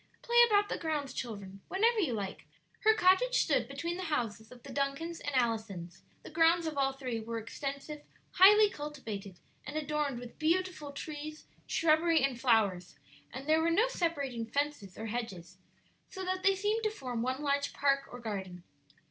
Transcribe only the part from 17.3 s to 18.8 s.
large park or garden.